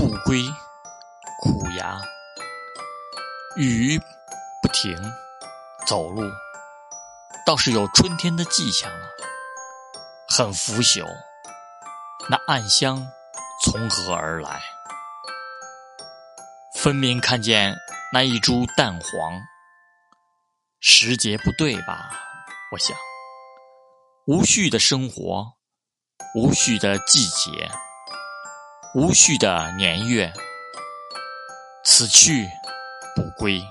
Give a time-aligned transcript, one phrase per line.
[0.00, 0.42] 不归，
[1.42, 2.00] 苦牙，
[3.54, 3.98] 雨
[4.62, 4.96] 不停，
[5.86, 6.22] 走路
[7.44, 9.06] 倒是有春天的迹象了，
[10.26, 11.06] 很腐朽。
[12.30, 13.06] 那暗香
[13.62, 14.62] 从何而来？
[16.76, 17.76] 分明看见
[18.10, 19.38] 那一株淡黄，
[20.80, 22.10] 时节不对吧？
[22.72, 22.96] 我想，
[24.26, 25.58] 无序的生活，
[26.34, 27.70] 无序的季节。
[28.92, 30.32] 无序的年月，
[31.84, 32.50] 此去
[33.14, 33.62] 不归。